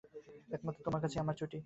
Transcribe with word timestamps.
একমাত্র 0.49 0.79
তোমার 0.85 1.01
কাছেই 1.01 1.21
আমার 1.23 1.35
ছুটি। 1.35 1.57